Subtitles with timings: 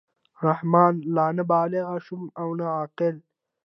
[0.47, 3.15] رحمان لا نه بالِغ شوم او نه عاقل.